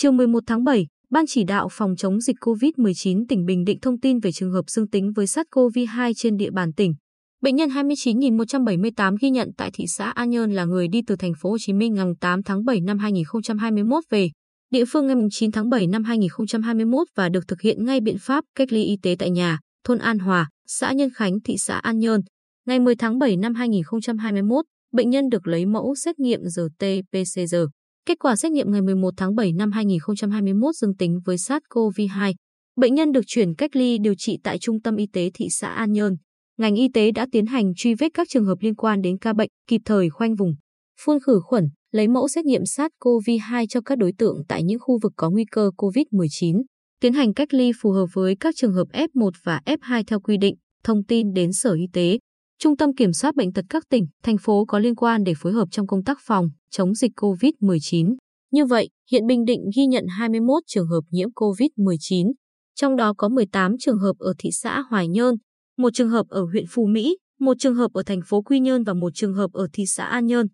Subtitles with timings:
[0.00, 4.00] Chiều 11 tháng 7, Ban chỉ đạo phòng chống dịch COVID-19 tỉnh Bình Định thông
[4.00, 6.94] tin về trường hợp dương tính với SARS-CoV-2 trên địa bàn tỉnh.
[7.42, 11.32] Bệnh nhân 29.178 ghi nhận tại thị xã An Nhơn là người đi từ thành
[11.40, 14.30] phố Hồ Chí Minh ngày 8 tháng 7 năm 2021 về
[14.70, 18.44] địa phương ngày 9 tháng 7 năm 2021 và được thực hiện ngay biện pháp
[18.54, 21.98] cách ly y tế tại nhà, thôn An Hòa, xã Nhân Khánh, thị xã An
[21.98, 22.20] Nhơn.
[22.66, 27.66] Ngày 10 tháng 7 năm 2021, bệnh nhân được lấy mẫu xét nghiệm RT-PCR.
[28.08, 32.34] Kết quả xét nghiệm ngày 11 tháng 7 năm 2021 dương tính với SARS-CoV-2.
[32.76, 35.68] Bệnh nhân được chuyển cách ly điều trị tại Trung tâm Y tế thị xã
[35.68, 36.16] An Nhơn.
[36.58, 39.32] Ngành y tế đã tiến hành truy vết các trường hợp liên quan đến ca
[39.32, 40.54] bệnh, kịp thời khoanh vùng,
[41.00, 44.98] phun khử khuẩn, lấy mẫu xét nghiệm SARS-CoV-2 cho các đối tượng tại những khu
[45.02, 46.62] vực có nguy cơ COVID-19,
[47.00, 50.36] tiến hành cách ly phù hợp với các trường hợp F1 và F2 theo quy
[50.36, 52.18] định, thông tin đến Sở Y tế,
[52.62, 55.52] Trung tâm Kiểm soát Bệnh tật các tỉnh, thành phố có liên quan để phối
[55.52, 58.16] hợp trong công tác phòng, chống dịch COVID-19.
[58.52, 62.32] Như vậy, hiện Bình Định ghi nhận 21 trường hợp nhiễm COVID-19,
[62.74, 65.34] trong đó có 18 trường hợp ở thị xã Hoài Nhơn,
[65.76, 68.84] một trường hợp ở huyện Phú Mỹ, một trường hợp ở thành phố Quy Nhơn
[68.84, 70.46] và một trường hợp ở thị xã An Nhơn.